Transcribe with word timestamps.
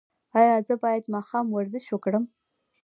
ایا 0.39 0.55
زه 0.67 0.73
باید 0.83 1.03
ماښام 1.15 1.45
ورزش 1.51 1.85
وکړم؟ 1.89 2.23